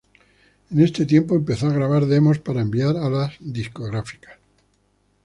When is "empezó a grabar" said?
1.35-2.07